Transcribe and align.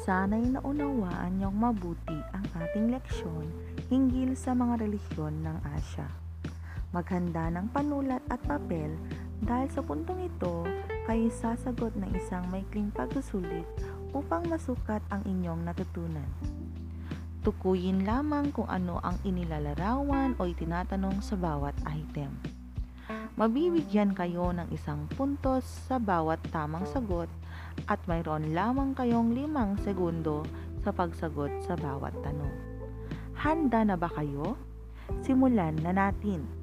Sana'y 0.00 0.56
naunawaan 0.56 1.36
niyong 1.36 1.60
mabuti 1.60 2.16
ang 2.32 2.48
ating 2.56 2.88
leksyon 2.88 3.44
hinggil 3.92 4.32
sa 4.32 4.56
mga 4.56 4.80
relihiyon 4.80 5.44
ng 5.44 5.58
Asya. 5.76 6.08
Maghanda 6.96 7.52
ng 7.52 7.68
panulat 7.68 8.24
at 8.32 8.40
papel 8.48 8.96
dahil 9.44 9.68
sa 9.68 9.84
puntong 9.84 10.24
ito, 10.24 10.64
kayo 11.04 11.28
sasagot 11.28 11.92
ng 12.00 12.16
isang 12.16 12.48
maikling 12.48 12.88
pagsusulit 12.96 13.68
upang 14.16 14.48
masukat 14.48 15.04
ang 15.12 15.20
inyong 15.28 15.68
natutunan. 15.68 16.28
Tukuyin 17.44 18.00
lamang 18.08 18.56
kung 18.56 18.72
ano 18.72 19.04
ang 19.04 19.20
inilalarawan 19.20 20.32
o 20.40 20.48
itinatanong 20.48 21.20
sa 21.20 21.36
bawat 21.36 21.76
item. 21.84 22.32
Mabibigyan 23.36 24.16
kayo 24.16 24.48
ng 24.52 24.72
isang 24.72 25.04
puntos 25.12 25.64
sa 25.88 26.00
bawat 26.00 26.40
tamang 26.48 26.88
sagot 26.88 27.28
at 27.88 28.02
mayroon 28.04 28.52
lamang 28.52 28.92
kayong 28.92 29.32
limang 29.32 29.78
segundo 29.80 30.44
sa 30.84 30.92
pagsagot 30.92 31.52
sa 31.64 31.76
bawat 31.76 32.12
tanong. 32.20 32.56
Handa 33.36 33.86
na 33.86 33.96
ba 33.96 34.12
kayo? 34.12 34.56
Simulan 35.24 35.78
na 35.80 35.96
natin! 35.96 36.60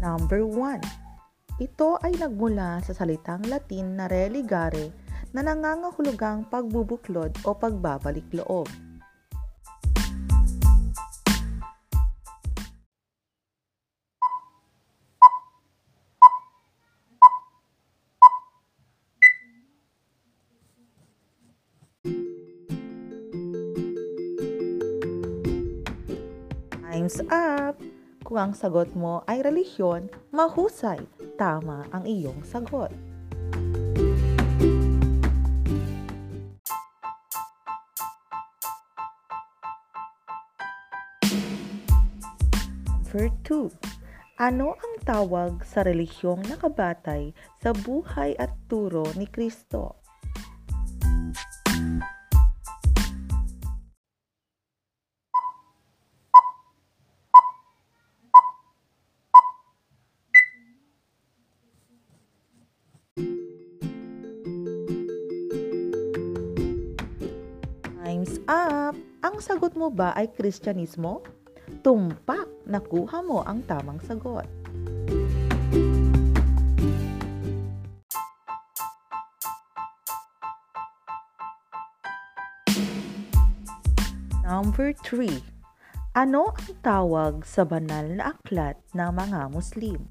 Number 0.00 0.42
1. 0.42 1.60
Ito 1.60 2.00
ay 2.00 2.16
nagmula 2.16 2.80
sa 2.80 2.96
salitang 2.96 3.44
Latin 3.44 4.00
na 4.00 4.08
religare 4.08 5.09
na 5.30 5.46
nangangahulugang 5.46 6.46
pagbubuklod 6.50 7.30
o 7.46 7.54
pagbabalik 7.54 8.26
loob. 8.34 8.66
Time's 26.90 27.22
up! 27.30 27.78
Kung 28.26 28.38
ang 28.38 28.52
sagot 28.54 28.94
mo 28.94 29.22
ay 29.26 29.42
relihiyon, 29.42 30.10
mahusay, 30.30 31.02
tama 31.34 31.86
ang 31.90 32.06
iyong 32.06 32.42
sagot. 32.46 32.90
Number 43.10 43.34
2. 43.42 44.38
Ano 44.38 44.78
ang 44.78 44.94
tawag 45.02 45.66
sa 45.66 45.82
relihiyong 45.82 46.46
nakabatay 46.46 47.34
sa 47.58 47.74
buhay 47.74 48.38
at 48.38 48.54
turo 48.70 49.02
ni 49.18 49.26
Kristo? 49.26 49.98
Time's 67.98 68.38
up! 68.46 68.94
Ang 69.26 69.42
sagot 69.42 69.74
mo 69.74 69.90
ba 69.90 70.14
ay 70.14 70.30
Kristyanismo? 70.30 71.26
Tumpak! 71.82 72.49
Nakuha 72.70 73.18
mo 73.26 73.42
ang 73.42 73.66
tamang 73.66 73.98
sagot. 74.06 74.46
Number 84.46 84.94
3. 85.02 85.42
Ano 86.14 86.54
ang 86.54 86.70
tawag 86.86 87.42
sa 87.42 87.66
banal 87.66 88.06
na 88.14 88.38
aklat 88.38 88.78
ng 88.94 89.10
mga 89.18 89.50
Muslim? 89.50 90.06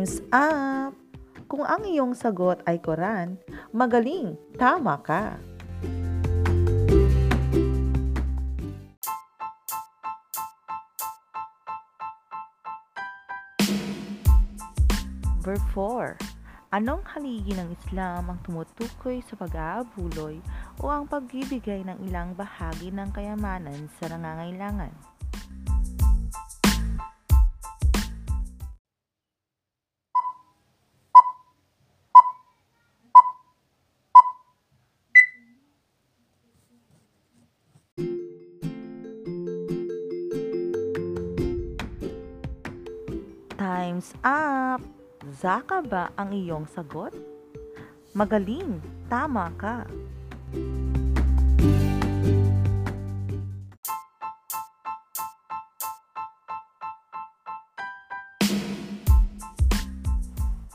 Time's 0.00 0.24
up! 0.32 0.96
Kung 1.44 1.60
ang 1.60 1.84
iyong 1.84 2.16
sagot 2.16 2.64
ay 2.64 2.80
Quran, 2.80 3.36
magaling, 3.68 4.32
tama 4.56 4.96
ka. 5.04 5.36
Number 15.36 15.60
4. 15.76 16.16
Anong 16.72 17.04
haligi 17.04 17.52
ng 17.52 17.68
Islam 17.68 18.32
ang 18.32 18.40
tumutukoy 18.40 19.20
sa 19.28 19.36
pag-aabuloy 19.36 20.40
o 20.80 20.88
ang 20.88 21.04
pagbibigay 21.12 21.84
ng 21.84 22.08
ilang 22.08 22.32
bahagi 22.32 22.88
ng 22.88 23.12
kayamanan 23.12 23.92
sa 24.00 24.08
nangangailangan? 24.08 25.09
Time's 43.80 44.12
up! 44.20 44.84
Zaka 45.40 45.80
ba 45.80 46.12
ang 46.12 46.36
iyong 46.36 46.68
sagot? 46.68 47.16
Magaling! 48.12 48.76
Tama 49.08 49.48
ka! 49.56 49.88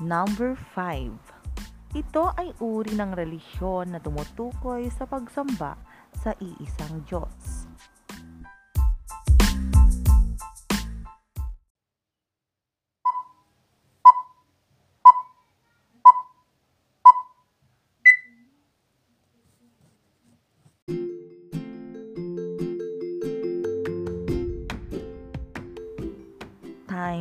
Number 0.02 0.58
5. 0.74 1.94
Ito 1.94 2.34
ay 2.34 2.58
uri 2.58 2.98
ng 2.98 3.14
relihiyon 3.14 3.94
na 3.94 4.02
tumutukoy 4.02 4.90
sa 4.90 5.06
pagsamba 5.06 5.78
sa 6.18 6.34
iisang 6.42 7.06
Diyos. 7.06 7.55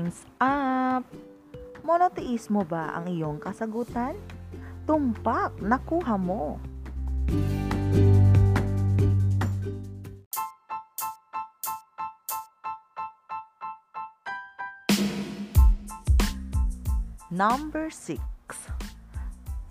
Time's 0.05 0.29
up! 0.37 1.09
Monoteismo 1.81 2.61
ba 2.69 2.93
ang 2.93 3.09
iyong 3.09 3.41
kasagutan? 3.41 4.13
Tumpak! 4.85 5.57
Nakuha 5.65 6.21
mo! 6.21 6.61
Number 17.33 17.89
6. 17.89 18.21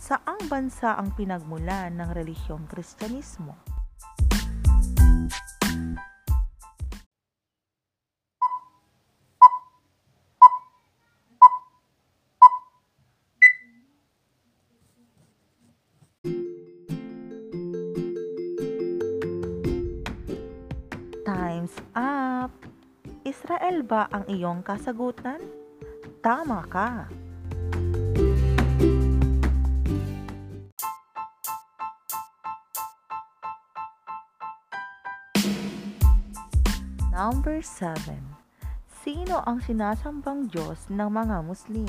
Saang 0.01 0.41
bansa 0.50 0.97
ang 0.97 1.13
pinagmulan 1.13 1.94
ng 1.94 2.09
relihiyong 2.09 2.65
Kristyanismo? 2.65 3.73
Time's 21.63 21.80
up! 21.95 21.95
Ah, 21.95 22.51
Israel 23.24 23.88
ba 23.88 24.12
ang 24.12 24.27
iyong 24.27 24.68
kasagutan? 24.68 25.39
Tama 26.19 26.60
ka! 26.68 27.07
Number 37.15 37.63
7. 37.63 38.19
Sino 38.92 39.39
ang 39.48 39.63
sinasambang 39.63 40.51
Diyos 40.51 40.92
ng 40.92 41.07
mga 41.07 41.48
Muslim? 41.48 41.88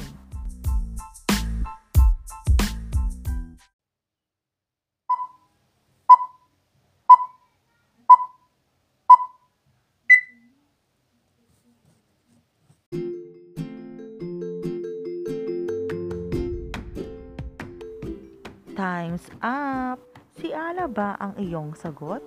Time's 18.75 19.31
up! 19.39 20.03
Si 20.35 20.51
Ala 20.51 20.91
ba 20.91 21.15
ang 21.23 21.39
iyong 21.39 21.79
sagot? 21.79 22.19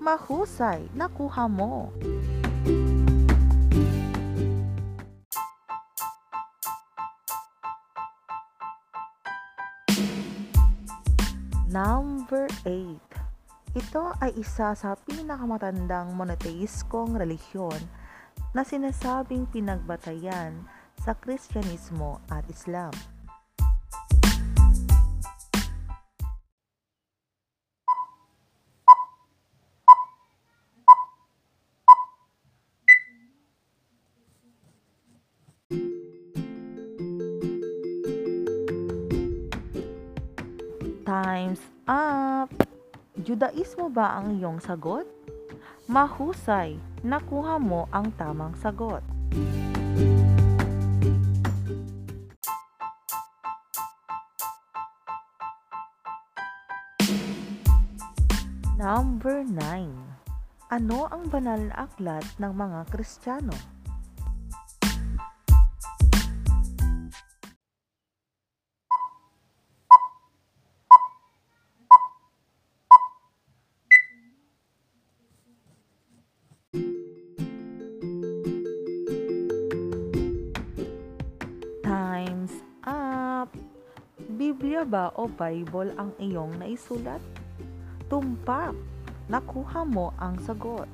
Mahusay, 0.00 0.88
nakuha 0.96 1.44
mo. 1.52 1.92
Number 11.68 12.48
8. 12.64 13.76
Ito 13.76 14.16
ay 14.16 14.32
isa 14.40 14.72
sa 14.72 14.96
pinakamatandang 14.96 16.16
monotheiskong 16.16 17.20
relihiyon 17.20 17.84
na 18.56 18.64
sinasabing 18.64 19.44
pinagbatayan 19.52 20.56
sa 21.04 21.12
Kristyanismo 21.12 22.24
at 22.32 22.48
Islam. 22.48 22.96
Time's 41.22 41.62
up! 41.86 42.50
Judaismo 43.14 43.86
ba 43.94 44.18
ang 44.18 44.42
iyong 44.42 44.58
sagot? 44.58 45.06
Mahusay, 45.86 46.82
nakuha 47.06 47.62
mo 47.62 47.86
ang 47.94 48.10
tamang 48.18 48.58
sagot. 48.58 49.06
Number 58.74 59.46
9. 59.46 60.74
Ano 60.74 61.06
ang 61.06 61.30
banal 61.30 61.70
na 61.70 61.86
aklat 61.86 62.26
ng 62.42 62.50
mga 62.50 62.90
Kristiyano? 62.90 63.71
Biblia 84.42 84.82
ba 84.82 85.14
o 85.14 85.30
Bible 85.30 85.94
ang 85.94 86.10
iyong 86.18 86.58
naisulat? 86.58 87.22
Tumpak! 88.10 88.74
Nakuha 89.30 89.86
mo 89.86 90.10
ang 90.18 90.34
sagot. 90.42 90.90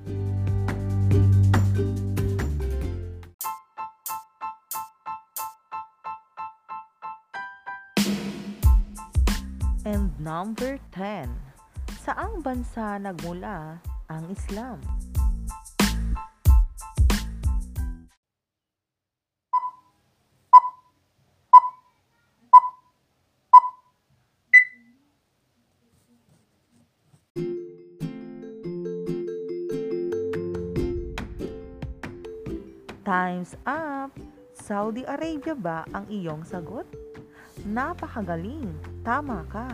And 9.89 10.13
number 10.21 10.77
10. 10.93 11.33
Saang 12.05 12.45
bansa 12.45 13.01
nagmula 13.01 13.81
ang 14.13 14.29
Islam? 14.29 14.77
Time's 33.09 33.57
up! 33.65 34.13
Saudi 34.53 35.01
Arabia 35.09 35.57
ba 35.57 35.81
ang 35.97 36.05
iyong 36.13 36.45
sagot? 36.45 36.85
Napakagaling! 37.65 38.69
Tama 39.01 39.49
ka! 39.49 39.65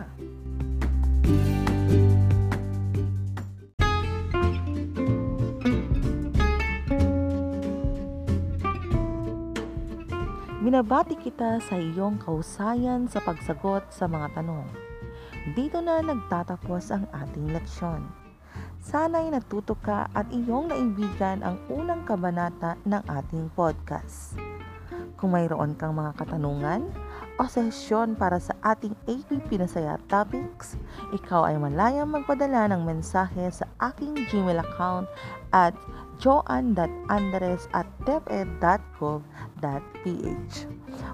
Binabati 10.63 11.19
kita 11.19 11.59
sa 11.59 11.75
iyong 11.75 12.15
kausayan 12.23 13.11
sa 13.11 13.19
pagsagot 13.19 13.83
sa 13.91 14.07
mga 14.07 14.31
tanong. 14.31 14.63
Dito 15.51 15.83
na 15.83 15.99
nagtatapos 15.99 16.87
ang 16.87 17.03
ating 17.11 17.51
leksyon. 17.51 18.24
Sana'y 18.85 19.33
natuto 19.33 19.73
ka 19.81 20.05
at 20.13 20.29
iyong 20.29 20.69
naibigan 20.69 21.41
ang 21.41 21.57
unang 21.73 22.05
kabanata 22.05 22.77
ng 22.85 23.01
ating 23.09 23.49
podcast. 23.57 24.37
Kung 25.17 25.33
mayroon 25.33 25.73
kang 25.73 25.97
mga 25.97 26.13
katanungan 26.21 26.93
o 27.41 27.49
sesyon 27.49 28.13
para 28.13 28.37
sa 28.37 28.53
ating 28.61 28.93
AP 29.09 29.49
Pinasaya 29.49 29.97
topics, 30.05 30.77
ikaw 31.17 31.49
ay 31.49 31.57
malayang 31.57 32.13
magpadala 32.13 32.69
ng 32.69 32.85
mensahe 32.85 33.49
sa 33.49 33.65
aking 33.81 34.21
Gmail 34.29 34.61
account 34.61 35.09
at 35.49 35.73
joan.andres 36.21 37.65
at 37.73 37.89
deped.gov.ph 38.05 39.25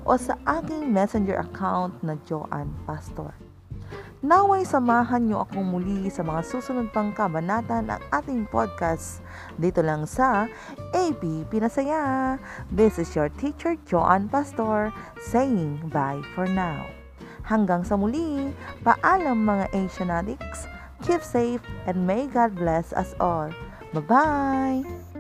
o 0.04 0.12
sa 0.20 0.36
aking 0.60 0.92
messenger 0.92 1.40
account 1.40 1.96
na 2.04 2.20
Joan. 2.28 2.68
Naway 4.22 4.62
samahan 4.70 5.26
niyo 5.26 5.42
akong 5.42 5.66
muli 5.66 6.06
sa 6.14 6.22
mga 6.22 6.46
susunod 6.46 6.94
pang 6.94 7.10
kabanata 7.10 7.82
ng 7.82 7.98
ating 8.14 8.46
podcast 8.54 9.18
dito 9.58 9.82
lang 9.82 10.06
sa 10.06 10.46
AP 10.94 11.50
Pinasaya. 11.50 12.38
This 12.70 13.02
is 13.02 13.10
your 13.18 13.34
teacher 13.42 13.74
Joan 13.90 14.30
Pastor 14.30 14.94
saying 15.34 15.90
bye 15.90 16.22
for 16.38 16.46
now. 16.46 16.86
Hanggang 17.50 17.82
sa 17.82 17.98
muli, 17.98 18.54
paalam 18.86 19.42
mga 19.42 19.74
Asian 19.74 20.14
addicts, 20.14 20.70
keep 21.02 21.26
safe 21.26 21.66
and 21.90 22.06
may 22.06 22.30
God 22.30 22.54
bless 22.54 22.94
us 22.94 23.18
all. 23.18 23.50
Bye-bye! 23.90 25.11